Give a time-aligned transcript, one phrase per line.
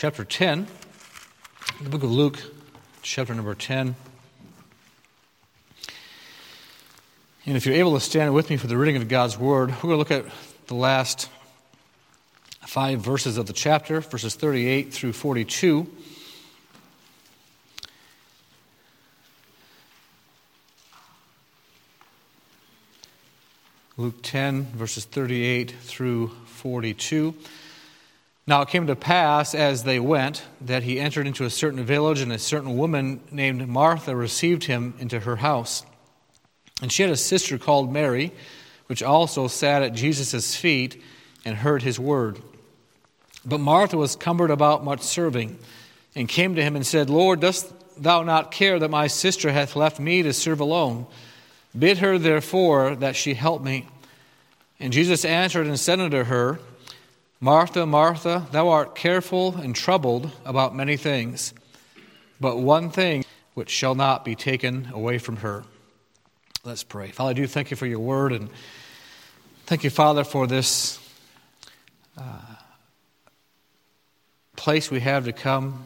[0.00, 0.66] chapter 10,
[1.82, 2.38] the book of Luke,
[3.02, 3.94] chapter number 10.
[7.44, 9.90] And if you're able to stand with me for the reading of God's Word, we're
[9.90, 10.24] going to look at
[10.68, 11.28] the last
[12.66, 15.86] five verses of the chapter, verses 38 through 42.
[23.98, 27.34] Luke 10, verses 38 through 42.
[28.46, 32.20] Now it came to pass as they went that he entered into a certain village,
[32.20, 35.84] and a certain woman named Martha received him into her house.
[36.82, 38.32] And she had a sister called Mary,
[38.86, 41.00] which also sat at Jesus' feet
[41.44, 42.40] and heard his word.
[43.44, 45.58] But Martha was cumbered about much serving,
[46.16, 49.76] and came to him and said, Lord, dost thou not care that my sister hath
[49.76, 51.06] left me to serve alone?
[51.78, 53.86] Bid her therefore that she help me.
[54.80, 56.58] And Jesus answered and said unto her,
[57.42, 61.54] Martha, Martha, thou art careful and troubled about many things,
[62.38, 65.64] but one thing which shall not be taken away from her.
[66.64, 67.08] Let's pray.
[67.08, 68.50] Father, I do thank you for your word, and
[69.64, 70.98] thank you, Father, for this
[72.18, 72.56] uh,
[74.54, 75.84] place we have to come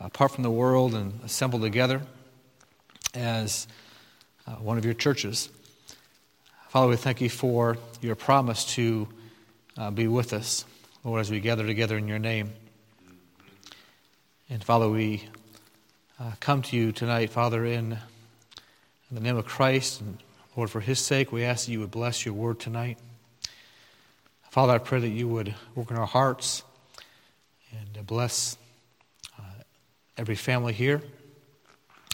[0.00, 2.02] apart from the world and assemble together
[3.14, 3.66] as
[4.46, 5.48] uh, one of your churches.
[6.68, 9.08] Father, we thank you for your promise to
[9.76, 10.64] uh, be with us,
[11.04, 12.52] Lord, as we gather together in your name.
[14.50, 15.24] And Father, we
[16.20, 20.00] uh, come to you tonight, Father, in, in the name of Christ.
[20.00, 20.18] And
[20.56, 22.98] Lord, for his sake, we ask that you would bless your word tonight.
[24.50, 26.62] Father, I pray that you would work in our hearts
[27.70, 28.58] and bless
[29.38, 29.42] uh,
[30.18, 31.00] every family here.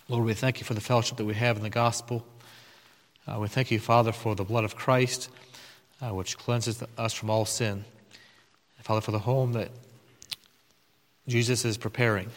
[0.08, 2.24] Lord, we thank you for the fellowship that we have in the gospel.
[3.26, 5.28] Uh, we thank you, Father, for the blood of Christ
[6.00, 7.84] uh, which cleanses us from all sin.
[8.88, 9.70] Father, for the home that
[11.26, 12.30] Jesus is preparing.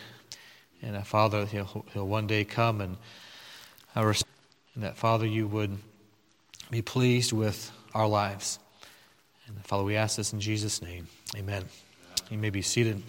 [0.82, 2.98] And uh, Father, he'll, he'll one day come and,
[3.96, 4.14] uh,
[4.76, 5.78] and that, Father, you would
[6.70, 8.60] be pleased with our lives.
[9.48, 11.08] And Father, we ask this in Jesus' name.
[11.38, 11.64] Amen.
[12.30, 13.02] You may be seated.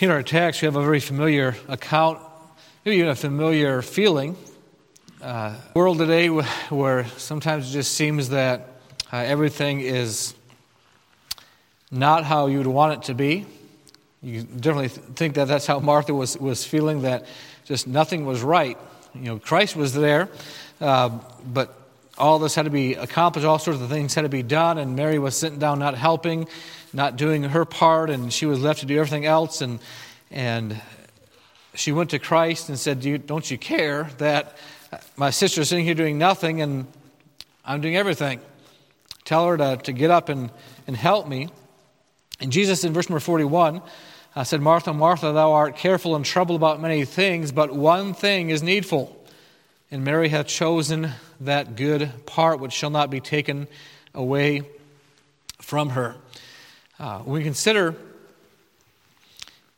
[0.00, 2.20] In our text, we have a very familiar account,
[2.84, 4.36] maybe even a familiar feeling
[5.24, 8.68] uh, world today where sometimes it just seems that
[9.10, 10.34] uh, everything is
[11.90, 13.46] not how you would want it to be.
[14.22, 17.24] You definitely think that that's how Martha was, was feeling, that
[17.64, 18.76] just nothing was right.
[19.14, 20.28] You know, Christ was there,
[20.82, 21.08] uh,
[21.46, 21.74] but
[22.18, 24.94] all this had to be accomplished, all sorts of things had to be done, and
[24.94, 26.48] Mary was sitting down not helping,
[26.92, 29.62] not doing her part, and she was left to do everything else.
[29.62, 29.80] And,
[30.30, 30.80] and
[31.74, 34.58] she went to Christ and said, Don't you care that
[35.16, 36.86] my sister's sitting here doing nothing and
[37.64, 38.40] I'm doing everything.
[39.24, 40.50] Tell her to, to get up and,
[40.86, 41.48] and help me.
[42.40, 43.80] And Jesus, in verse number 41,
[44.36, 48.50] uh, said, Martha, Martha, thou art careful and troubled about many things, but one thing
[48.50, 49.16] is needful.
[49.90, 51.10] And Mary hath chosen
[51.40, 53.68] that good part which shall not be taken
[54.14, 54.62] away
[55.60, 56.16] from her.
[56.98, 57.94] Uh, we consider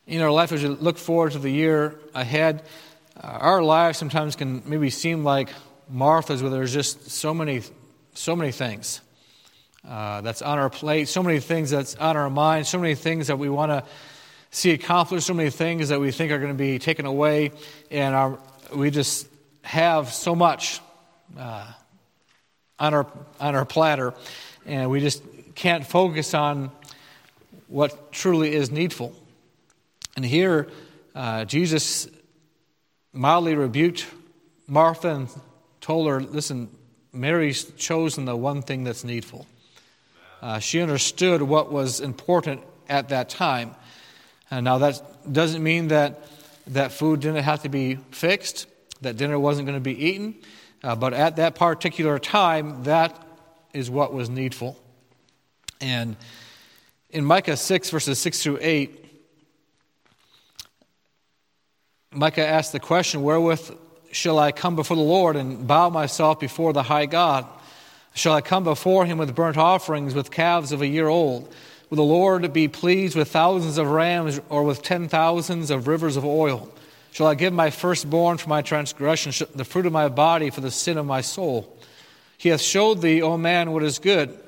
[0.06, 2.62] in our life as we look forward to the year ahead,
[3.16, 5.48] uh, our lives sometimes can maybe seem like
[5.88, 7.62] Martha's, where there's just so many,
[8.14, 9.00] so many things
[9.88, 13.28] uh, that's on our plate, so many things that's on our mind, so many things
[13.28, 13.84] that we want to
[14.50, 17.52] see accomplished, so many things that we think are going to be taken away,
[17.90, 18.38] and our,
[18.74, 19.28] we just
[19.62, 20.80] have so much
[21.38, 21.66] uh,
[22.78, 23.06] on our
[23.40, 24.14] on our platter,
[24.64, 25.22] and we just
[25.54, 26.70] can't focus on
[27.68, 29.14] what truly is needful.
[30.16, 30.68] And here,
[31.14, 32.08] uh, Jesus
[33.16, 34.06] mildly rebuked
[34.66, 35.28] Martha and
[35.80, 36.68] told her, Listen,
[37.12, 39.46] Mary's chosen the one thing that's needful.
[40.42, 43.74] Uh, she understood what was important at that time.
[44.50, 46.28] And now, that doesn't mean that
[46.68, 48.66] that food didn't have to be fixed,
[49.00, 50.34] that dinner wasn't going to be eaten,
[50.84, 53.16] uh, but at that particular time, that
[53.72, 54.78] is what was needful.
[55.80, 56.16] And
[57.10, 59.05] in Micah 6, verses 6 through 8,
[62.16, 63.76] Micah asked the question, Wherewith
[64.10, 67.46] shall I come before the Lord and bow myself before the high God?
[68.14, 71.52] Shall I come before him with burnt offerings, with calves of a year old?
[71.90, 76.16] Will the Lord be pleased with thousands of rams or with ten thousands of rivers
[76.16, 76.72] of oil?
[77.12, 80.70] Shall I give my firstborn for my transgression, the fruit of my body for the
[80.70, 81.76] sin of my soul?
[82.38, 84.38] He hath showed thee, O man, what is good.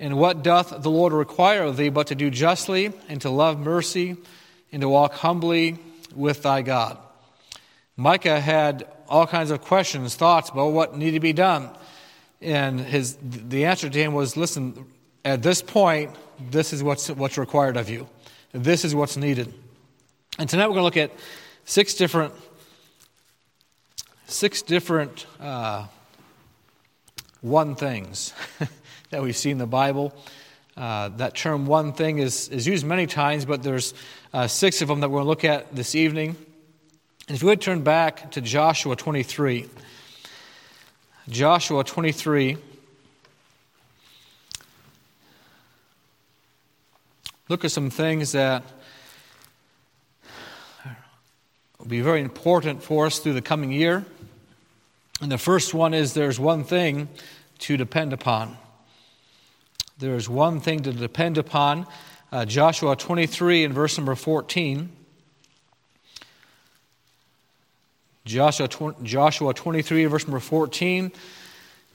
[0.00, 3.60] And what doth the Lord require of thee but to do justly, and to love
[3.60, 4.16] mercy,
[4.72, 5.78] and to walk humbly
[6.16, 6.98] with thy God?
[7.96, 11.70] Micah had all kinds of questions, thoughts about what needed to be done.
[12.40, 14.86] And his, the answer to him was listen,
[15.24, 16.10] at this point,
[16.50, 18.08] this is what's, what's required of you.
[18.52, 19.52] This is what's needed.
[20.38, 21.12] And tonight we're going to look at
[21.64, 22.32] six different,
[24.26, 25.86] six different uh,
[27.42, 28.32] one things
[29.10, 30.14] that we see in the Bible.
[30.76, 33.92] Uh, that term one thing is, is used many times, but there's
[34.32, 36.34] uh, six of them that we're going to look at this evening.
[37.28, 39.68] And if you would turn back to Joshua 23.
[41.28, 42.56] Joshua 23.
[47.48, 48.64] Look at some things that
[51.78, 54.04] will be very important for us through the coming year.
[55.20, 57.08] And the first one is there's one thing
[57.60, 58.56] to depend upon.
[59.98, 61.86] There is one thing to depend upon.
[62.32, 64.90] Uh, Joshua 23 and verse number 14.
[68.24, 68.68] Joshua,
[69.02, 71.12] Joshua 23, verse number 14.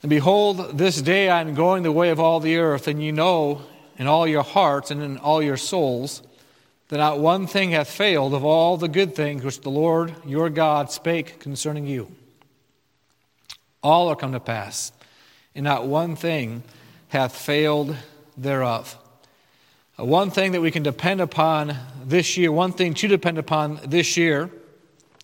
[0.02, 3.12] And behold, this day I am going the way of all the earth, and you
[3.12, 3.62] know
[3.96, 6.22] in all your hearts and in all your souls
[6.88, 10.48] that not one thing hath failed of all the good things which the Lord your
[10.48, 12.10] God spake concerning you.
[13.82, 14.92] All are come to pass,
[15.54, 16.62] and not one thing
[17.08, 17.96] hath failed
[18.36, 18.96] thereof.
[19.98, 23.80] Uh, one thing that we can depend upon this year, one thing to depend upon
[23.84, 24.50] this year,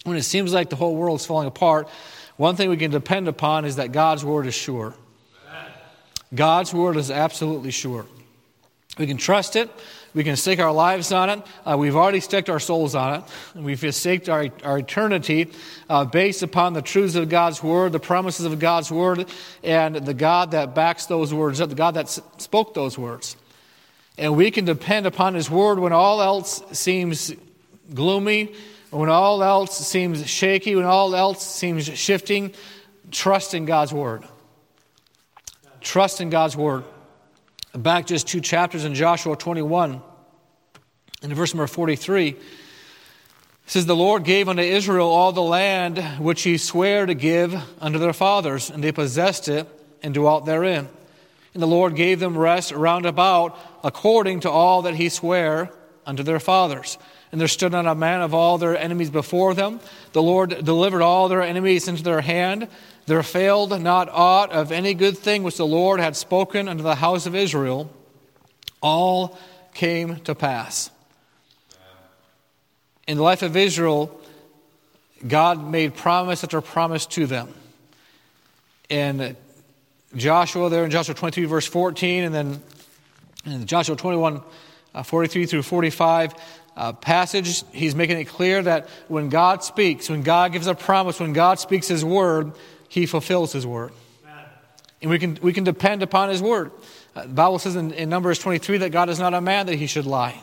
[0.04, 1.88] when it seems like the whole world is falling apart,
[2.36, 4.94] one thing we can depend upon is that God's word is sure.
[6.34, 8.06] God's word is absolutely sure.
[8.98, 9.70] We can trust it.
[10.14, 11.42] We can stake our lives on it.
[11.66, 13.24] Uh, we've already staked our souls on it.
[13.54, 15.50] And we've staked our, our eternity
[15.88, 19.26] uh, based upon the truths of God's Word, the promises of God's Word,
[19.64, 23.36] and the God that backs those words up, the God that spoke those words.
[24.16, 27.32] And we can depend upon His Word when all else seems
[27.92, 28.54] gloomy,
[28.94, 32.54] when all else seems shaky, when all else seems shifting.
[33.10, 34.24] Trust in God's Word.
[35.80, 36.84] Trust in God's Word
[37.76, 40.00] back just two chapters in Joshua 21,
[41.22, 42.38] in verse number 43, it
[43.66, 47.98] says, The Lord gave unto Israel all the land which he sware to give unto
[47.98, 49.66] their fathers, and they possessed it
[50.02, 50.88] and dwelt therein.
[51.54, 55.70] And the Lord gave them rest round about according to all that he sware
[56.06, 56.98] unto their fathers.
[57.32, 59.80] And there stood not a man of all their enemies before them.
[60.12, 62.68] The Lord delivered all their enemies into their hand.
[63.06, 66.94] There failed not aught of any good thing which the Lord had spoken unto the
[66.94, 67.90] house of Israel.
[68.80, 69.38] All
[69.74, 70.90] came to pass.
[73.06, 74.20] In the life of Israel,
[75.26, 77.52] God made promise after promise to them.
[78.88, 79.36] In
[80.16, 82.62] Joshua, there in Joshua 23, verse 14, and then
[83.46, 84.40] in Joshua 21, uh,
[85.02, 86.34] 43 through 45
[86.76, 91.20] uh, passage, he's making it clear that when God speaks, when God gives a promise,
[91.20, 92.52] when God speaks his word,
[92.88, 93.92] he fulfills his word.
[95.02, 96.70] And we can, we can depend upon his word.
[97.14, 99.76] Uh, the Bible says in, in Numbers 23 that God is not a man that
[99.76, 100.40] he should lie.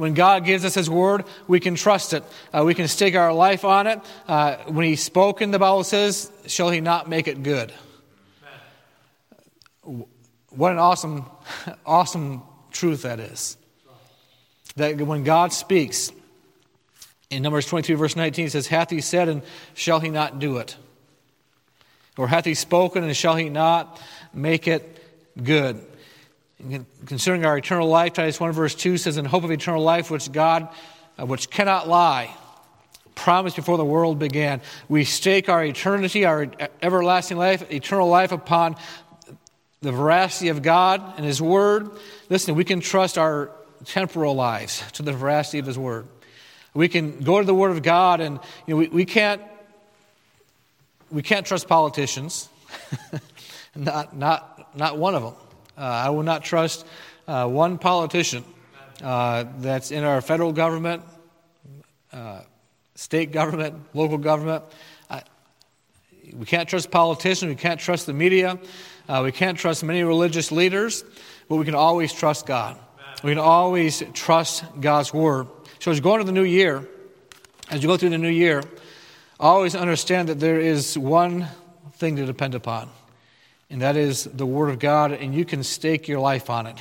[0.00, 2.24] When God gives us His word, we can trust it.
[2.54, 4.00] Uh, we can stake our life on it.
[4.26, 7.70] Uh, when He's spoken, the Bible says, shall He not make it good?
[9.82, 11.26] What an awesome,
[11.86, 12.40] awesome
[12.70, 13.58] truth that is.
[14.76, 16.12] That when God speaks,
[17.30, 19.42] in Numbers 22, verse 19, it says, Hath He said, and
[19.74, 20.76] shall He not do it?
[22.20, 23.98] Or hath he spoken, and shall he not
[24.34, 25.02] make it
[25.42, 25.80] good?
[27.06, 30.30] Concerning our eternal life, Titus 1 verse 2 says, In hope of eternal life, which
[30.30, 30.68] God,
[31.18, 32.30] uh, which cannot lie,
[33.14, 34.60] promised before the world began.
[34.86, 36.50] We stake our eternity, our
[36.82, 38.76] everlasting life, eternal life upon
[39.80, 41.90] the veracity of God and His Word.
[42.28, 43.50] Listen, we can trust our
[43.84, 46.06] temporal lives to the veracity of His Word.
[46.74, 49.42] We can go to the Word of God, and you know, we, we can't
[51.10, 52.48] we can't trust politicians.
[53.76, 55.34] not, not, not one of them.
[55.76, 56.86] Uh, I will not trust
[57.26, 58.44] uh, one politician
[59.02, 61.02] uh, that's in our federal government,
[62.12, 62.42] uh,
[62.94, 64.64] state government, local government.
[66.32, 67.48] We can't trust politicians.
[67.48, 68.58] We can't trust the media.
[69.08, 71.02] Uh, we can't trust many religious leaders,
[71.48, 72.78] but we can always trust God.
[73.22, 75.46] We can always trust God's word.
[75.78, 76.88] So as you go into the new year,
[77.70, 78.62] as you go through the new year,
[79.38, 81.48] always understand that there is one
[81.94, 82.88] thing to depend upon,
[83.68, 86.78] and that is the Word of God, and you can stake your life on it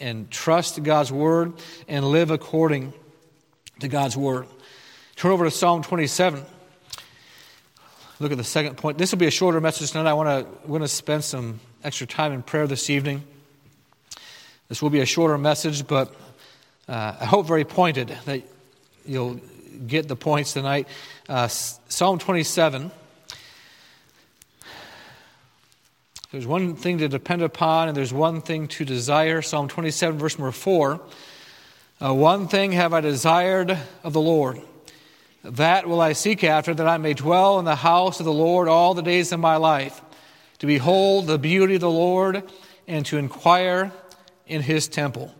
[0.00, 1.54] and trust God's Word
[1.88, 2.92] and live according
[3.80, 4.46] to God's Word.
[5.16, 6.44] Turn over to Psalm 27.
[8.20, 8.98] Look at the second point.
[8.98, 10.10] This will be a shorter message tonight.
[10.10, 13.24] I want to, want to spend some extra time in prayer this evening.
[14.68, 16.14] This will be a shorter message, but
[16.88, 18.42] uh, I hope very pointed that
[19.04, 19.38] you'll
[19.86, 20.88] get the points tonight.
[21.28, 22.90] Uh, Psalm 27.
[26.32, 29.42] There's one thing to depend upon, and there's one thing to desire.
[29.42, 30.98] Psalm 27, verse number 4.
[32.02, 34.62] Uh, one thing have I desired of the Lord,
[35.44, 38.66] that will I seek after, that I may dwell in the house of the Lord
[38.66, 40.00] all the days of my life,
[40.60, 42.42] to behold the beauty of the Lord
[42.88, 43.92] and to inquire
[44.46, 45.34] in his temple.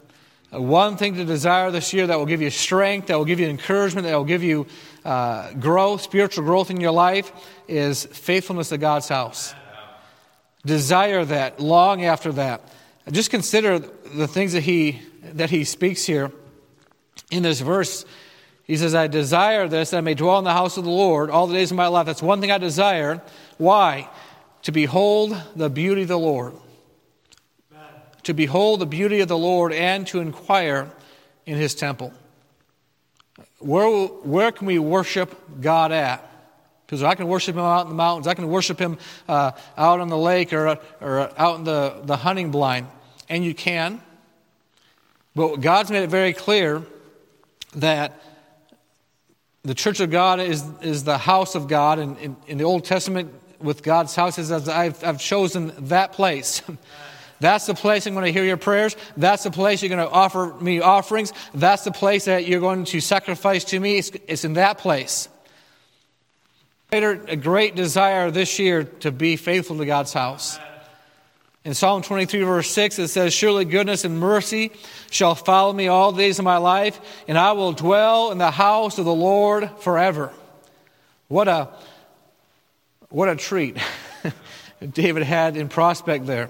[0.52, 3.40] Uh, one thing to desire this year that will give you strength, that will give
[3.40, 4.66] you encouragement, that will give you
[5.04, 7.32] uh, growth, spiritual growth in your life,
[7.68, 9.54] is faithfulness to God's house.
[10.64, 12.62] Desire that, long after that.
[13.10, 15.02] Just consider the things that he,
[15.34, 16.32] that he speaks here
[17.30, 18.06] in this verse.
[18.64, 21.28] He says, I desire this, that I may dwell in the house of the Lord
[21.28, 22.06] all the days of my life.
[22.06, 23.20] That's one thing I desire.
[23.58, 24.08] Why?
[24.62, 26.54] To behold the beauty of the Lord
[28.24, 30.90] to behold the beauty of the Lord and to inquire
[31.46, 32.12] in his temple.
[33.58, 36.30] Where, where can we worship God at?
[36.86, 40.00] Because I can worship him out in the mountains, I can worship him uh, out
[40.00, 42.88] on the lake or, or out in the, the hunting blind.
[43.28, 44.02] And you can.
[45.34, 46.82] But God's made it very clear
[47.76, 48.20] that
[49.62, 51.98] the church of God is, is the house of God.
[51.98, 56.62] And in, in the Old Testament, with God's house, is I've, I've chosen that place.
[57.44, 58.96] That's the place I'm going to hear your prayers.
[59.18, 61.30] That's the place you're going to offer me offerings.
[61.52, 63.98] That's the place that you're going to sacrifice to me.
[63.98, 65.28] It's, it's in that place.
[66.90, 70.58] A great desire this year to be faithful to God's house.
[71.64, 74.72] In Psalm 23, verse 6, it says, Surely goodness and mercy
[75.10, 76.98] shall follow me all the days of my life,
[77.28, 80.32] and I will dwell in the house of the Lord forever.
[81.28, 81.68] What a,
[83.10, 83.76] what a treat
[84.92, 86.48] David had in prospect there.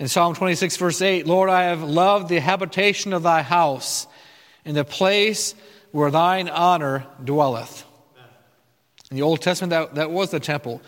[0.00, 4.06] In Psalm 26, verse 8, Lord, I have loved the habitation of thy house,
[4.64, 5.54] in the place
[5.92, 7.84] where thine honor dwelleth.
[9.10, 10.80] In the Old Testament, that, that was the temple.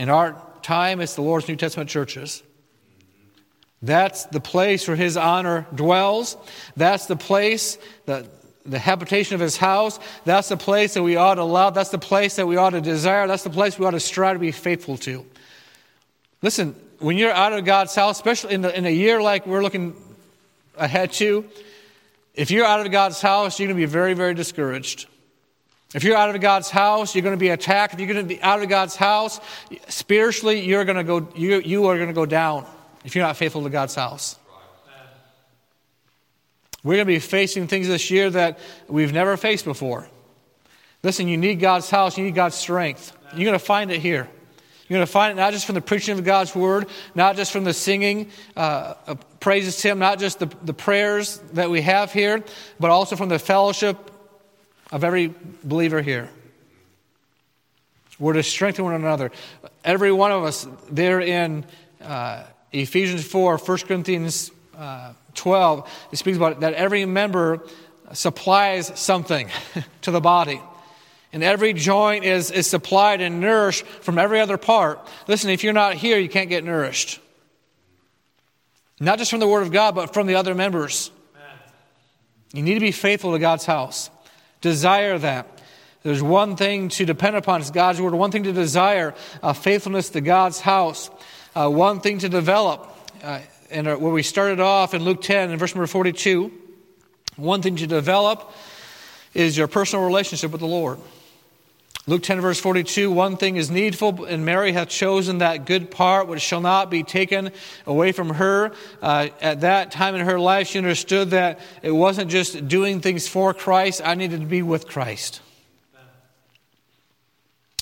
[0.00, 2.42] In our time, it's the Lord's New Testament churches.
[3.82, 6.36] That's the place where his honor dwells.
[6.76, 8.28] That's the place, the,
[8.66, 10.00] the habitation of his house.
[10.24, 11.74] That's the place that we ought to love.
[11.74, 13.28] That's the place that we ought to desire.
[13.28, 15.24] That's the place we ought to strive to be faithful to.
[16.42, 19.62] Listen, when you're out of God's house, especially in, the, in a year like we're
[19.62, 19.94] looking
[20.76, 21.44] ahead to,
[22.34, 25.06] if you're out of God's house, you're going to be very, very discouraged.
[25.94, 27.94] If you're out of God's house, you're going to be attacked.
[27.94, 29.40] If you're going to be out of God's house,
[29.88, 32.66] spiritually, you're going to go, you, you are going to go down
[33.04, 34.38] if you're not faithful to God's house.
[36.84, 40.08] We're going to be facing things this year that we've never faced before.
[41.02, 43.16] Listen, you need God's house, you need God's strength.
[43.34, 44.28] You're going to find it here.
[44.88, 47.52] You're going to find it not just from the preaching of God's word, not just
[47.52, 48.94] from the singing uh,
[49.38, 52.42] praises to Him, not just the, the prayers that we have here,
[52.80, 54.10] but also from the fellowship
[54.90, 56.30] of every believer here.
[58.18, 59.30] We're to strengthen one another.
[59.84, 61.66] Every one of us, there in
[62.02, 67.62] uh, Ephesians 4, 1 Corinthians uh, 12, it speaks about that every member
[68.14, 69.50] supplies something
[70.00, 70.62] to the body
[71.32, 75.06] and every joint is, is supplied and nourished from every other part.
[75.26, 77.20] Listen, if you're not here, you can't get nourished.
[79.00, 81.10] Not just from the Word of God, but from the other members.
[82.52, 84.10] You need to be faithful to God's house.
[84.62, 85.60] Desire that.
[86.02, 88.14] There's one thing to depend upon, it's God's Word.
[88.14, 91.10] One thing to desire, uh, faithfulness to God's house.
[91.54, 92.90] Uh, one thing to develop.
[93.22, 96.50] Uh, and where we started off in Luke 10 and verse number 42,
[97.36, 98.50] one thing to develop
[99.34, 100.98] is your personal relationship with the Lord.
[102.08, 106.26] Luke 10, verse 42 One thing is needful, and Mary hath chosen that good part
[106.26, 107.50] which shall not be taken
[107.86, 108.72] away from her.
[109.02, 113.28] Uh, at that time in her life, she understood that it wasn't just doing things
[113.28, 115.42] for Christ, I needed to be with Christ.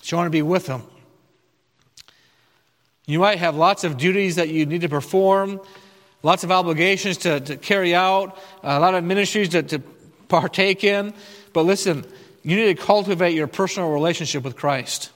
[0.02, 0.82] She wanted to be with Him.
[3.06, 5.60] You might have lots of duties that you need to perform,
[6.24, 9.78] lots of obligations to, to carry out, a lot of ministries to, to
[10.26, 11.14] partake in,
[11.52, 12.04] but listen,
[12.46, 15.10] you need to cultivate your personal relationship with Christ.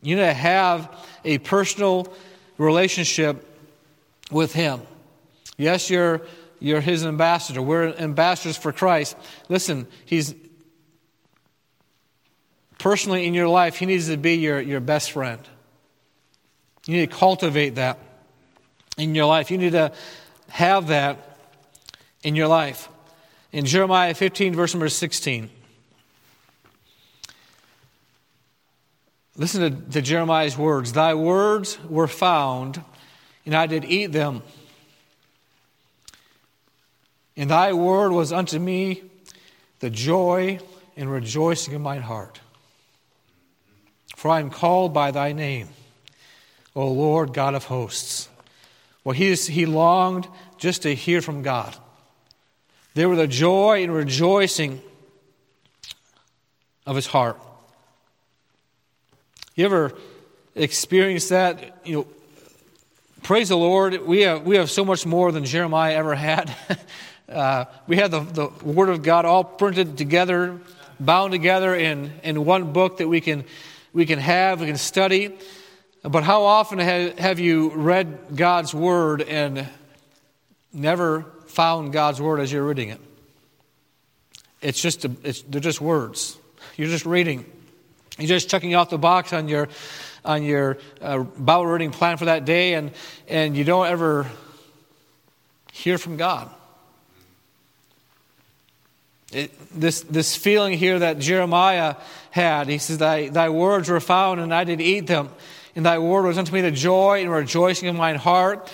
[0.00, 0.90] You need to have
[1.26, 2.10] a personal
[2.56, 3.44] relationship
[4.30, 4.80] with Him.
[5.58, 6.22] Yes, you're,
[6.58, 7.60] you're His ambassador.
[7.60, 9.14] We're ambassadors for Christ.
[9.50, 10.34] Listen, He's
[12.78, 15.42] personally in your life, He needs to be your, your best friend.
[16.86, 17.98] You need to cultivate that
[18.96, 19.50] in your life.
[19.50, 19.92] You need to
[20.48, 21.36] have that
[22.22, 22.88] in your life
[23.56, 25.48] in Jeremiah 15, verse number 16.
[29.34, 32.82] Listen to, to Jeremiah's words Thy words were found,
[33.46, 34.42] and I did eat them.
[37.34, 39.02] And thy word was unto me
[39.80, 40.58] the joy
[40.94, 42.38] and rejoicing of mine heart.
[44.16, 45.68] For I am called by thy name.
[46.74, 48.28] O Lord God of hosts.
[49.02, 51.74] Well, he, is, he longed just to hear from God.
[52.96, 54.80] There were the joy and rejoicing
[56.86, 57.38] of his heart.
[59.54, 59.92] You ever
[60.54, 61.82] experienced that?
[61.84, 62.06] You know,
[63.22, 64.00] praise the Lord.
[64.06, 66.56] We have, we have so much more than Jeremiah ever had.
[67.28, 70.58] uh, we have the, the Word of God all printed together,
[70.98, 73.44] bound together in, in one book that we can,
[73.92, 75.36] we can have, we can study.
[76.02, 79.68] But how often have you read God's Word and
[80.72, 83.00] never found God's Word as you're reading it?
[84.60, 86.36] It's just, a, it's, they're just words.
[86.76, 87.46] You're just reading.
[88.18, 89.68] You're just checking off the box on your,
[90.22, 92.92] on your uh, Bible reading plan for that day, and,
[93.26, 94.30] and you don't ever
[95.72, 96.50] hear from God.
[99.32, 101.96] It, this, this feeling here that Jeremiah
[102.30, 105.30] had, he says, thy, thy words were found, and I did eat them.
[105.74, 108.70] And thy word was unto me the joy and rejoicing of mine heart.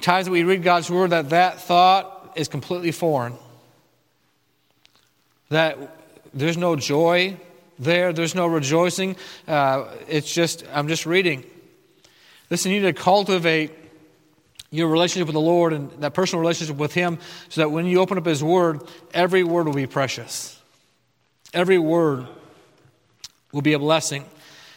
[0.00, 3.34] Times that we read God's word, that that thought is completely foreign.
[5.48, 5.78] That
[6.32, 7.36] there's no joy
[7.80, 9.16] there, there's no rejoicing.
[9.48, 11.44] Uh, it's just, I'm just reading.
[12.50, 13.72] Listen, you need to cultivate
[14.70, 17.18] your relationship with the Lord and that personal relationship with Him
[17.48, 18.82] so that when you open up His Word,
[19.14, 20.60] every word will be precious.
[21.52, 22.28] Every word
[23.50, 24.24] will be a blessing.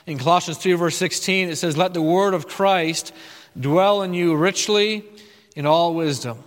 [0.07, 3.13] In Colossians 3, verse 16, it says, Let the word of Christ
[3.59, 5.03] dwell in you richly
[5.55, 6.43] in all wisdom,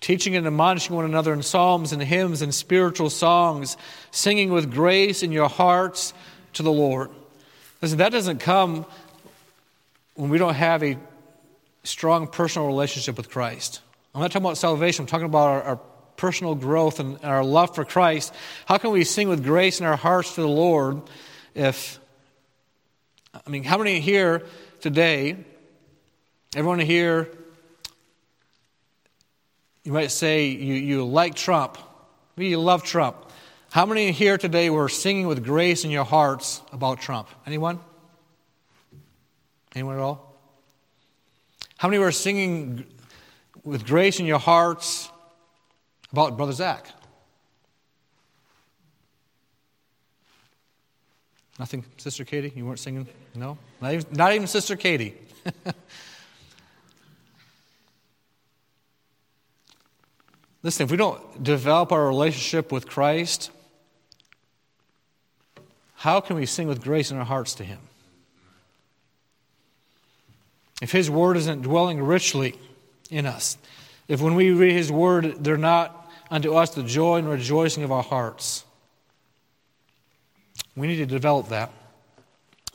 [0.00, 3.76] teaching and admonishing one another in psalms and hymns and spiritual songs,
[4.10, 6.14] singing with grace in your hearts
[6.54, 7.10] to the Lord.
[7.82, 8.86] Listen, that doesn't come
[10.14, 10.96] when we don't have a
[11.84, 13.80] strong personal relationship with Christ.
[14.14, 15.80] I'm not talking about salvation, I'm talking about our, our
[16.18, 18.34] personal growth and our love for Christ,
[18.66, 21.00] how can we sing with grace in our hearts to the Lord
[21.54, 21.98] if,
[23.32, 24.44] I mean, how many here
[24.80, 25.36] today,
[26.54, 27.30] everyone here,
[29.88, 31.78] you might say you, you like Trump,
[32.36, 33.16] maybe you love Trump.
[33.70, 37.26] How many here today were singing with grace in your hearts about Trump?
[37.46, 37.80] Anyone?
[39.74, 40.38] Anyone at all?
[41.78, 42.84] How many were singing
[43.64, 45.08] with grace in your hearts
[46.12, 46.86] about Brother Zach?
[51.58, 52.52] Nothing, Sister Katie?
[52.54, 53.08] You weren't singing?
[53.34, 53.56] No?
[53.80, 55.14] Not even, not even Sister Katie.
[60.68, 63.50] Listen, if we don't develop our relationship with Christ,
[65.94, 67.78] how can we sing with grace in our hearts to Him?
[70.82, 72.54] If His Word isn't dwelling richly
[73.08, 73.56] in us,
[74.08, 77.90] if when we read His Word, they're not unto us the joy and rejoicing of
[77.90, 78.62] our hearts.
[80.76, 81.72] We need to develop that.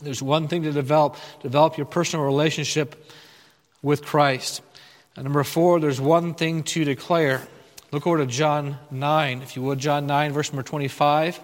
[0.01, 3.07] There's one thing to develop develop your personal relationship
[3.83, 4.63] with Christ.
[5.15, 7.47] And number four, there's one thing to declare.
[7.93, 11.39] Look over to John 9, if you would, John 9, verse number 25.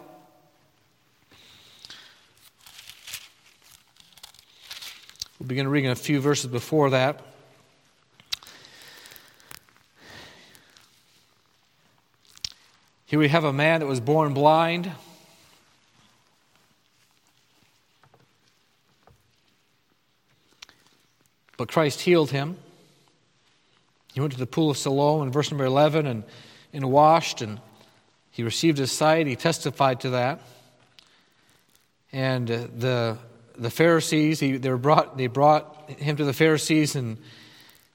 [5.37, 7.21] We'll begin reading a few verses before that.
[13.05, 14.91] Here we have a man that was born blind.
[21.57, 22.57] But Christ healed him.
[24.19, 26.25] He went to the pool of Siloam in verse number 11 and,
[26.73, 27.61] and washed, and
[28.31, 29.27] he received his sight.
[29.27, 30.41] He testified to that.
[32.11, 33.17] And uh, the,
[33.57, 37.17] the Pharisees, he, they, were brought, they brought him to the Pharisees, and,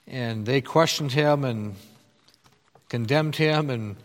[0.07, 1.75] and they questioned him and
[2.89, 3.97] condemned him and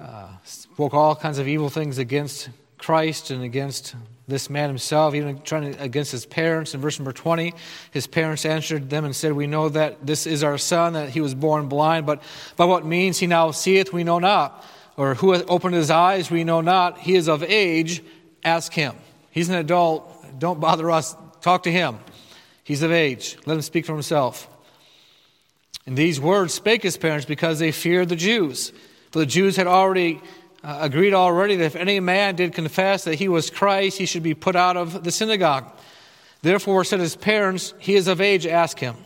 [0.00, 2.48] uh, spoke all kinds of evil things against
[2.82, 3.94] Christ and against
[4.26, 6.74] this man himself, even trying to, against his parents.
[6.74, 7.54] In verse number 20,
[7.92, 11.20] his parents answered them and said, We know that this is our son, that he
[11.20, 12.22] was born blind, but
[12.56, 14.64] by what means he now seeth, we know not.
[14.96, 16.98] Or who hath opened his eyes, we know not.
[16.98, 18.02] He is of age,
[18.44, 18.94] ask him.
[19.30, 21.98] He's an adult, don't bother us, talk to him.
[22.64, 24.48] He's of age, let him speak for himself.
[25.86, 28.72] And these words spake his parents because they feared the Jews.
[29.10, 30.20] For the Jews had already
[30.64, 34.22] uh, agreed already that if any man did confess that he was Christ, he should
[34.22, 35.70] be put out of the synagogue.
[36.42, 38.96] Therefore said his parents, He is of age, ask him.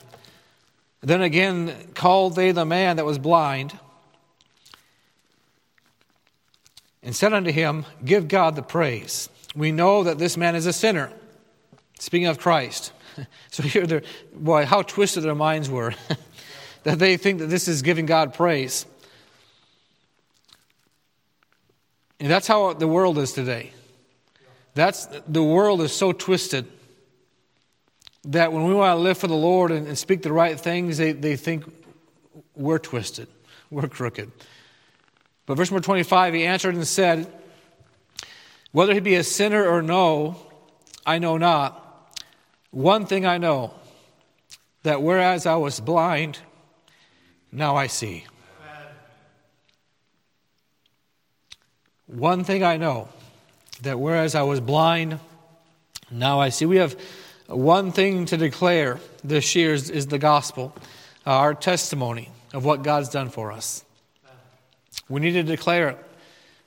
[1.02, 3.78] Then again called they the man that was blind,
[7.02, 9.28] and said unto him, Give God the praise.
[9.54, 11.10] We know that this man is a sinner.
[11.98, 12.92] Speaking of Christ.
[13.50, 14.02] So here,
[14.34, 15.94] boy, how twisted their minds were
[16.82, 18.84] that they think that this is giving God praise.
[22.18, 23.72] And that's how the world is today.
[24.74, 26.66] That's the world is so twisted.
[28.24, 30.98] that when we want to live for the Lord and, and speak the right things,
[30.98, 31.64] they, they think
[32.56, 33.28] we're twisted,
[33.70, 34.32] we're crooked.
[35.46, 37.32] But verse number 25, he answered and said,
[38.72, 40.36] Whether he be a sinner or no,
[41.06, 41.82] I know not.
[42.72, 43.72] One thing I know,
[44.82, 46.38] that whereas I was blind,
[47.52, 48.26] now I see.
[52.06, 53.08] One thing I know,
[53.82, 55.18] that whereas I was blind,
[56.10, 56.64] now I see.
[56.64, 56.98] We have
[57.48, 60.72] one thing to declare this year is, is the gospel,
[61.26, 63.84] uh, our testimony of what God's done for us.
[65.08, 65.98] We need to declare it.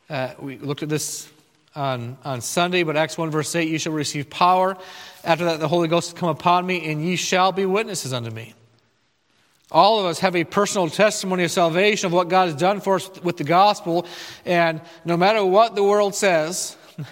[0.10, 1.30] Uh, we looked at this
[1.76, 4.78] on, on Sunday, but Acts 1, verse 8 You shall receive power.
[5.24, 8.32] After that, the Holy Ghost will come upon me, and ye shall be witnesses unto
[8.32, 8.54] me.
[9.72, 12.96] All of us have a personal testimony of salvation of what God has done for
[12.96, 14.06] us with the gospel,
[14.46, 16.76] and no matter what the world says,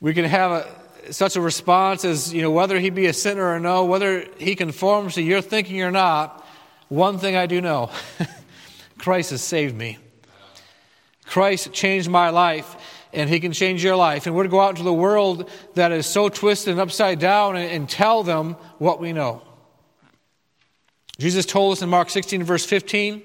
[0.00, 3.46] we can have a, such a response as, you know, whether he be a sinner
[3.46, 6.46] or no, whether he conforms to your thinking or not,
[6.88, 7.90] one thing I do know
[8.98, 9.98] Christ has saved me.
[11.26, 12.76] Christ changed my life,
[13.12, 14.26] and He can change your life.
[14.26, 17.56] And we're to go out into the world that is so twisted and upside down
[17.56, 19.42] and, and tell them what we know.
[21.18, 23.22] Jesus told us in Mark 16, verse 15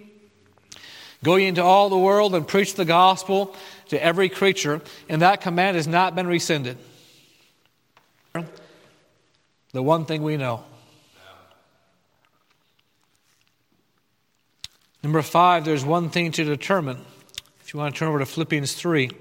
[1.23, 3.55] Go ye into all the world and preach the gospel
[3.89, 6.77] to every creature, and that command has not been rescinded.
[9.71, 10.63] The one thing we know.
[15.03, 17.05] Number five, there's one thing to determine.
[17.61, 19.11] If you want to turn over to Philippians 3,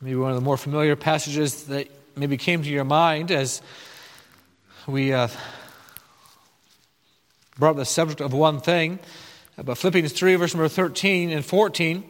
[0.00, 3.62] maybe one of the more familiar passages that maybe came to your mind as
[4.86, 5.28] we uh,
[7.60, 8.98] brought the subject of one thing.
[9.62, 12.02] But Philippians 3, verse number 13 and 14,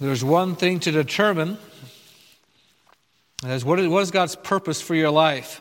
[0.00, 1.56] there's one thing to determine.
[3.42, 5.60] That is, what is, what is God's purpose for your life?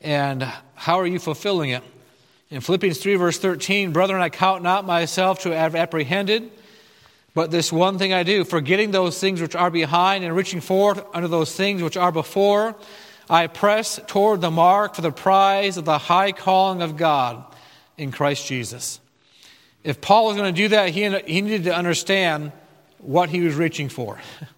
[0.00, 0.42] And
[0.74, 1.82] how are you fulfilling it?
[2.48, 6.50] In Philippians 3, verse 13, Brethren, I count not myself to have apprehended,
[7.34, 11.04] but this one thing I do, forgetting those things which are behind and reaching forth
[11.12, 12.74] unto those things which are before,
[13.28, 17.44] I press toward the mark for the prize of the high calling of God
[17.96, 19.00] in Christ Jesus.
[19.82, 22.52] If Paul was going to do that, he, he needed to understand
[22.98, 24.18] what he was reaching for.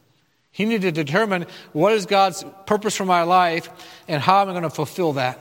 [0.51, 3.71] He needed to determine what is God's purpose for my life
[4.09, 5.39] and how am I going to fulfill that.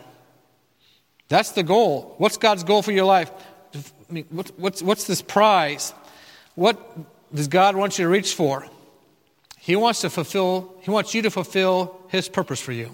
[1.28, 2.13] That's the goal.
[2.20, 3.32] What's God's goal for your life?
[3.74, 5.92] I mean, what's, what's this prize?
[6.54, 6.80] What
[7.34, 8.68] does God want you to reach for?
[9.58, 12.94] He wants to fulfill, He wants you to fulfill His purpose for you.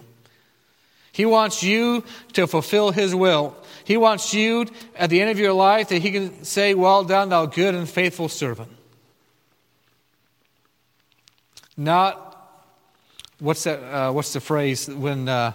[1.14, 3.56] He wants you to fulfill His will.
[3.86, 7.30] He wants you at the end of your life that He can say, Well done,
[7.30, 8.72] thou good and faithful servant.
[11.78, 12.52] Not,
[13.40, 15.54] what's that, uh, what's the phrase when, uh,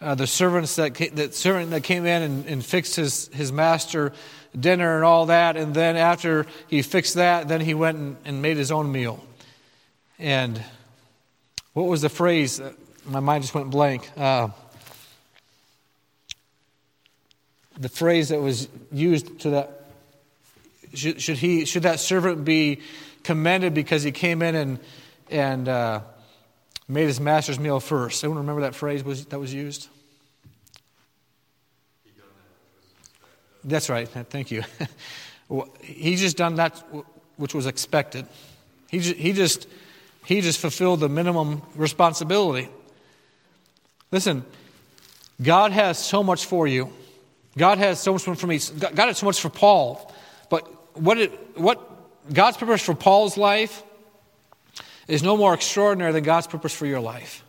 [0.00, 3.52] uh, the servants that came, that servant that came in and, and fixed his, his
[3.52, 4.12] master
[4.58, 8.42] dinner and all that, and then after he fixed that, then he went and, and
[8.42, 9.24] made his own meal.
[10.18, 10.62] And
[11.72, 12.60] what was the phrase?
[13.04, 14.08] My mind just went blank.
[14.16, 14.48] Uh,
[17.78, 19.86] the phrase that was used to that
[20.94, 22.80] should, should, he should that servant be
[23.24, 24.78] commended because he came in and
[25.30, 26.00] and uh,
[26.86, 28.22] made his master's meal first?
[28.22, 29.88] Anyone remember that phrase was that was used?
[33.64, 34.08] That's right.
[34.08, 34.62] Thank you.
[35.80, 36.84] he just done that
[37.36, 38.26] which was expected.
[38.90, 39.66] He just, he just
[40.24, 42.68] he just fulfilled the minimum responsibility.
[44.12, 44.44] Listen,
[45.40, 46.92] God has so much for you.
[47.56, 48.60] God has so much for me.
[48.78, 50.12] God has so much for Paul.
[50.48, 51.80] But what, it, what
[52.32, 53.82] God's purpose for Paul's life
[55.08, 57.42] is no more extraordinary than God's purpose for your life.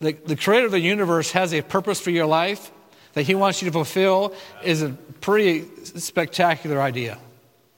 [0.00, 2.70] The, the creator of the universe has a purpose for your life,
[3.12, 7.18] that He wants you to fulfill is a pretty spectacular idea,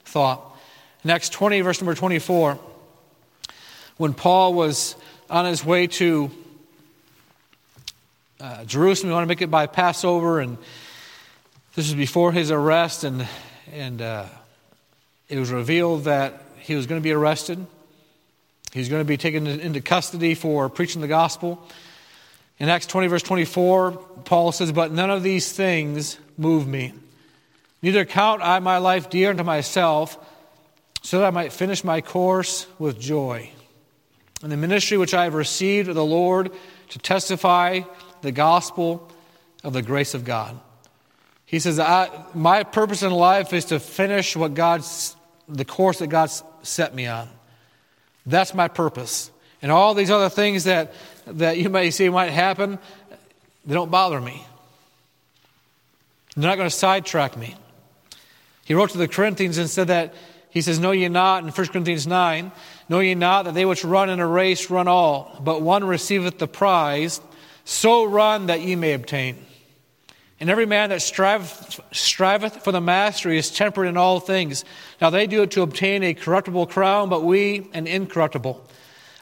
[0.05, 0.43] thought.
[1.07, 2.59] Acts 20, verse number 24.
[3.97, 4.97] When Paul was
[5.31, 6.31] on his way to
[8.41, 10.59] uh, Jerusalem, he wanted to make it by Passover, and
[11.75, 13.27] this was before his arrest, and,
[13.73, 14.27] and uh,
[15.29, 17.65] it was revealed that he was going to be arrested.
[18.73, 21.67] He was going to be taken into custody for preaching the gospel.
[22.59, 23.93] In Acts 20, verse 24,
[24.25, 26.93] Paul says, But none of these things move me.
[27.81, 30.19] Neither count I my life dear unto myself,
[31.03, 33.51] so that I might finish my course with joy.
[34.43, 36.51] And the ministry which I have received of the Lord
[36.91, 37.81] to testify
[38.23, 39.09] the gospel
[39.65, 40.59] of the grace of God.
[41.45, 45.17] He says, "I My purpose in life is to finish what God's,
[45.49, 47.29] the course that God's set me on.
[48.27, 49.31] That's my purpose.
[49.63, 50.93] And all these other things that,
[51.27, 52.79] that you may see might happen,
[53.65, 54.45] they don't bother me.
[56.37, 57.55] They're not going to sidetrack me.
[58.65, 60.15] He wrote to the Corinthians and said that,
[60.51, 62.51] he says, Know ye not, in 1 Corinthians 9,
[62.89, 66.39] know ye not that they which run in a race run all, but one receiveth
[66.39, 67.21] the prize,
[67.67, 69.45] so run that ye may obtain.
[70.39, 74.65] And every man that striveth, striveth for the mastery is temperate in all things.
[75.01, 78.65] Now they do it to obtain a corruptible crown, but we an incorruptible.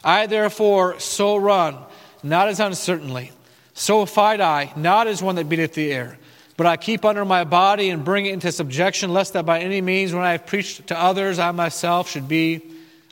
[0.03, 1.77] I therefore so run,
[2.21, 3.31] not as uncertainly.
[3.73, 6.19] So fight I, not as one that beateth the air.
[6.55, 9.81] But I keep under my body and bring it into subjection, lest that by any
[9.81, 12.61] means, when I have preached to others, I myself should be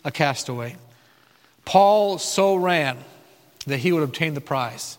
[0.06, 0.76] a castaway.
[1.66, 2.98] Paul so ran
[3.66, 4.98] that he would obtain the prize.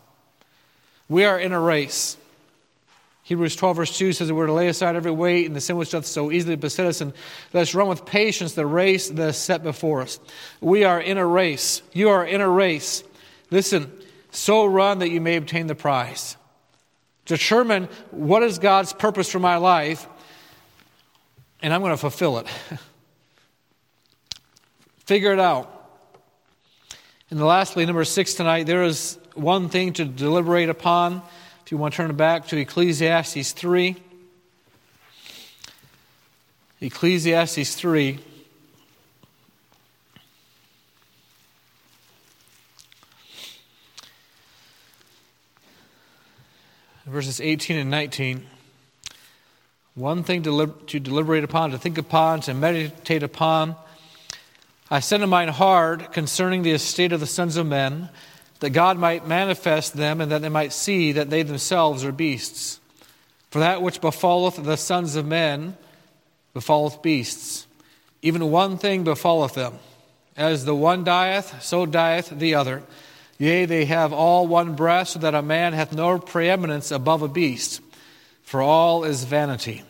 [1.09, 2.17] We are in a race.
[3.25, 5.77] Hebrews 12, verse 2 says that we're to lay aside every weight and the sin
[5.77, 7.15] which doth so easily beset us, and
[7.55, 10.21] let us run with patience the race that is set before us.
[10.61, 11.81] We are in a race.
[11.95, 13.03] You are in a race.
[13.51, 13.91] Listen,
[14.31, 16.37] so run that you may obtain the prize.
[17.25, 20.07] Determine what is God's purpose for my life,
[21.63, 22.49] and I'm going to fulfill it.
[25.07, 25.71] Figure it out.
[27.31, 31.23] And lastly, number six tonight, there is one thing to deliberate upon.
[31.65, 33.97] If you want to turn it back to Ecclesiastes 3.
[36.81, 38.19] Ecclesiastes 3.
[47.07, 48.47] Verses 18 and 19.
[49.95, 53.77] One thing to, to deliberate upon, to think upon, to meditate upon.
[54.91, 58.09] I said in mine heart concerning the estate of the sons of men
[58.61, 62.81] that God might manifest them, and that they might see that they themselves are beasts.
[63.51, 65.77] For that which befalleth the sons of men
[66.55, 67.67] befalleth beasts.
[68.23, 69.75] Even one thing befalleth them.
[70.37, 72.83] As the one dieth, so dieth the other.
[73.39, 77.29] Yea, they have all one breath, so that a man hath no preeminence above a
[77.29, 77.81] beast.
[78.43, 79.83] For all is vanity.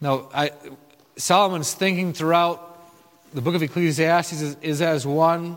[0.00, 0.50] Now, I,
[1.16, 2.70] Solomon's thinking throughout
[3.32, 5.56] the book of Ecclesiastes is, is as one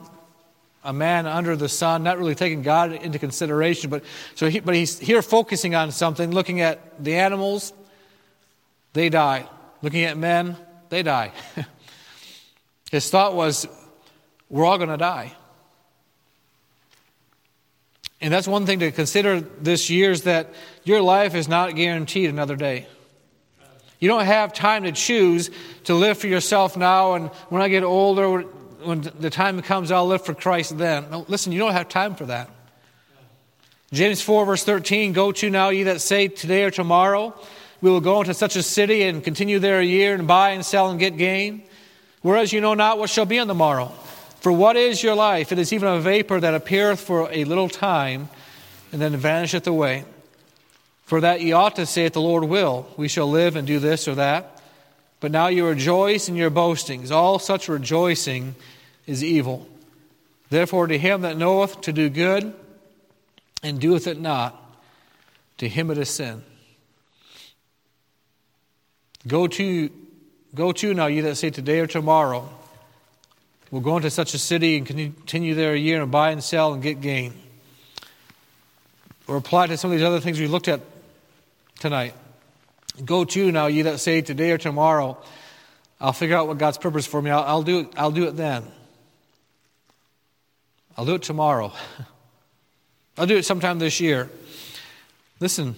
[0.84, 4.04] a man under the sun, not really taking God into consideration, but
[4.36, 7.74] so he, but he's here focusing on something, looking at the animals,
[8.94, 9.48] they die.
[9.82, 10.58] Looking at men,
[10.90, 11.32] they die.
[12.92, 13.68] His thought was,
[14.50, 15.34] we're all going to die.
[18.20, 22.30] And that's one thing to consider this year is that your life is not guaranteed
[22.30, 22.88] another day.
[24.00, 25.50] You don't have time to choose
[25.86, 28.46] to live for yourself now, and when I get older,
[28.84, 31.10] when the time comes, I'll live for Christ then.
[31.10, 32.50] No, listen, you don't have time for that.
[33.92, 37.34] James 4, verse 13 Go to now, ye that say, Today or tomorrow,
[37.82, 40.66] we will go into such a city and continue there a year and buy and
[40.66, 41.64] sell and get gain.
[42.22, 43.88] Whereas you know not what shall be on the morrow.
[44.40, 45.52] For what is your life?
[45.52, 48.30] It is even a vapor that appeareth for a little time
[48.92, 50.06] and then vanisheth away.
[51.06, 53.80] For that ye ought to say, If the Lord will, we shall live and do
[53.80, 54.57] this or that.
[55.20, 57.12] But now you rejoice in your boastings.
[57.12, 58.56] All such rejoicing
[59.06, 59.68] is evil.
[60.50, 62.54] Therefore, to him that knoweth to do good
[63.64, 64.64] and doeth it not,
[65.58, 66.44] to him it is sin.
[69.26, 69.90] Go to,
[70.54, 72.48] go to now, you that say today or tomorrow.
[73.72, 76.74] We'll go into such a city and continue there a year and buy and sell
[76.74, 77.34] and get gain.
[79.28, 80.80] Or apply to some of these other things we looked at
[81.80, 82.14] tonight.
[83.04, 85.18] Go to now, you that say today or tomorrow,
[86.00, 87.32] I'll figure out what God's purpose for me.
[87.32, 88.64] I'll, I'll, do it, I'll do it then.
[90.98, 91.72] I'll do it tomorrow.
[93.18, 94.30] I'll do it sometime this year.
[95.40, 95.76] Listen,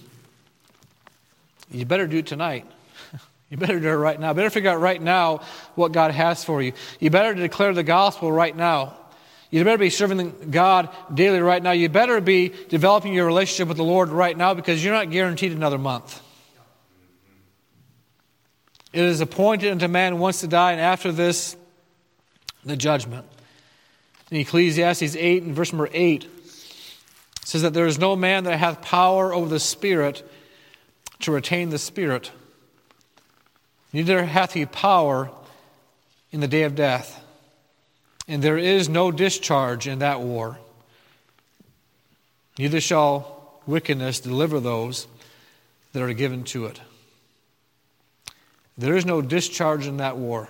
[1.70, 2.66] you better do it tonight.
[3.50, 4.32] You better do it right now.
[4.32, 5.40] Better figure out right now
[5.74, 6.72] what God has for you.
[7.00, 8.94] You better declare the gospel right now.
[9.50, 11.72] You better be serving God daily right now.
[11.72, 15.50] You better be developing your relationship with the Lord right now because you're not guaranteed
[15.50, 16.22] another month.
[18.92, 21.56] It is appointed unto man once to die, and after this,
[22.64, 23.26] the judgment.
[24.30, 26.28] In Ecclesiastes 8 and verse number 8
[27.44, 30.28] says that there is no man that hath power over the Spirit
[31.20, 32.30] to retain the Spirit.
[33.92, 35.30] Neither hath he power
[36.30, 37.24] in the day of death.
[38.28, 40.58] And there is no discharge in that war.
[42.58, 45.08] Neither shall wickedness deliver those
[45.92, 46.80] that are given to it.
[48.80, 50.48] There is no discharge in that war.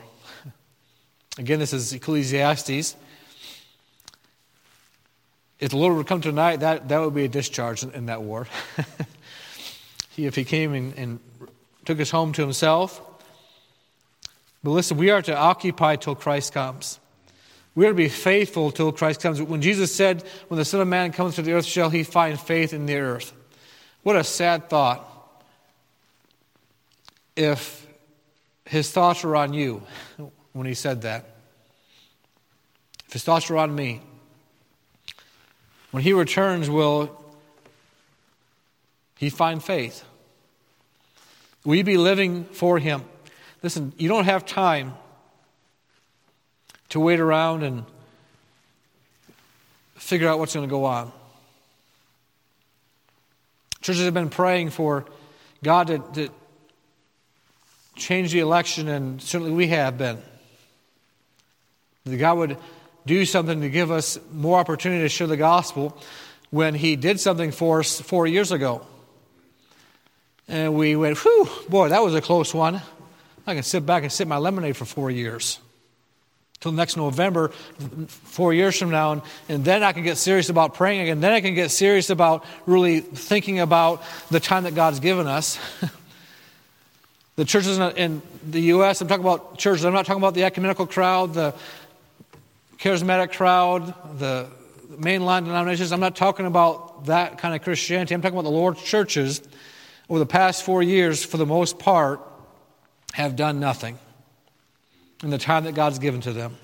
[1.36, 2.94] Again, this is Ecclesiastes.
[5.58, 8.22] If the Lord would come tonight, that, that would be a discharge in, in that
[8.22, 8.46] war.
[10.10, 11.20] he, if he came and, and
[11.84, 13.00] took us home to himself.
[14.62, 17.00] But listen, we are to occupy till Christ comes.
[17.74, 19.42] We're to be faithful till Christ comes.
[19.42, 22.38] When Jesus said, When the Son of Man comes to the earth, shall he find
[22.38, 23.32] faith in the earth?
[24.04, 25.04] What a sad thought
[27.34, 27.89] if
[28.70, 29.83] his thoughts were on you
[30.52, 31.24] when he said that.
[33.09, 34.00] If his thoughts were on me.
[35.90, 37.11] When he returns, will
[39.16, 40.04] he find faith?
[41.64, 43.02] Will you be living for him?
[43.61, 44.94] Listen, you don't have time
[46.90, 47.85] to wait around and
[49.96, 51.11] figure out what's going to go on.
[53.80, 55.06] Churches have been praying for
[55.61, 56.30] God to, to
[58.00, 60.18] change the election, and certainly we have been.
[62.04, 62.56] That God would
[63.06, 65.96] do something to give us more opportunity to share the gospel
[66.50, 68.86] when He did something for us four years ago.
[70.48, 72.82] And we went, whew, boy, that was a close one.
[73.46, 75.60] I can sit back and sip my lemonade for four years
[76.60, 80.74] till next November, four years from now, and, and then I can get serious about
[80.74, 81.20] praying again.
[81.20, 85.58] Then I can get serious about really thinking about the time that God's given us.
[87.36, 90.86] the churches in the U.S., I'm talking about churches, I'm not talking about the ecumenical
[90.86, 91.54] crowd, the
[92.78, 94.48] charismatic crowd, the
[94.90, 95.92] mainline denominations.
[95.92, 98.14] I'm not talking about that kind of Christianity.
[98.14, 99.42] I'm talking about the Lord's churches
[100.08, 102.20] over the past four years, for the most part,
[103.12, 103.98] have done nothing
[105.22, 106.56] in the time that God's given to them.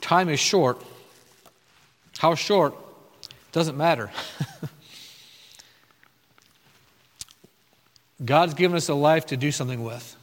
[0.00, 0.82] Time is short.
[2.18, 2.74] How short
[3.52, 4.10] doesn't matter.
[8.24, 10.16] God's given us a life to do something with.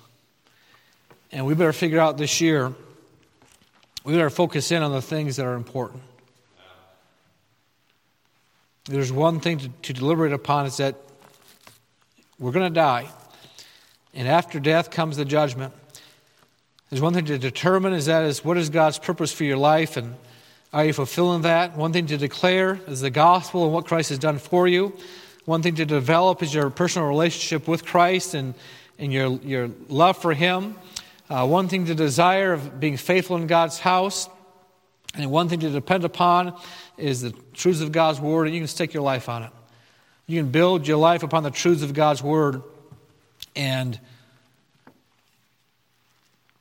[1.31, 2.73] And we better figure out this year,
[4.03, 6.03] we better focus in on the things that are important.
[8.85, 10.95] There's one thing to, to deliberate upon is that
[12.39, 13.07] we're going to die.
[14.13, 15.73] And after death comes the judgment.
[16.89, 19.95] There's one thing to determine is that is what is God's purpose for your life
[19.95, 20.15] and
[20.73, 21.75] are you fulfilling that?
[21.75, 24.97] One thing to declare is the gospel and what Christ has done for you.
[25.45, 28.53] One thing to develop is your personal relationship with Christ and,
[28.99, 30.75] and your, your love for Him.
[31.29, 34.29] Uh, one thing to desire of being faithful in God's house.
[35.15, 36.59] And one thing to depend upon
[36.97, 39.51] is the truths of God's word, and you can stake your life on it.
[40.27, 42.61] You can build your life upon the truths of God's Word
[43.53, 43.99] and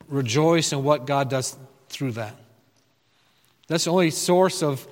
[0.08, 1.56] rejoice in what God does
[1.88, 2.34] through that.
[3.68, 4.86] That's the only source of,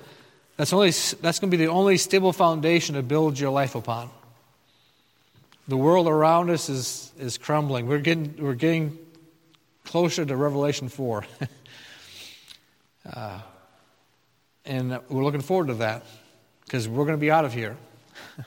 [0.59, 4.09] that's, only, that's going to be the only stable foundation to build your life upon.
[5.69, 7.87] The world around us is, is crumbling.
[7.87, 8.97] We're getting, we're getting
[9.85, 11.25] closer to Revelation 4.
[13.13, 13.39] uh,
[14.65, 16.03] and we're looking forward to that
[16.65, 17.77] because we're going to be out of here.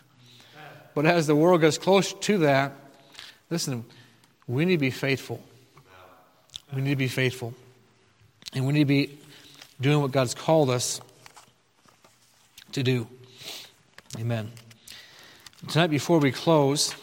[0.94, 2.74] But as the world gets closer to that,
[3.48, 3.86] listen,
[4.46, 5.42] we need to be faithful.
[6.74, 7.54] We need to be faithful.
[8.52, 9.18] And we need to be
[9.80, 11.00] doing what God's called us
[12.72, 13.06] to do.
[14.18, 14.52] Amen.
[15.68, 16.94] Tonight, before we close,